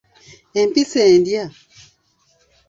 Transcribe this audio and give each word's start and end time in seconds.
Empisi 0.59 0.99
endya. 1.13 1.45